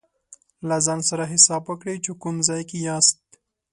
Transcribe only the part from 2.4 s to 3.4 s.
ځای کې یاست.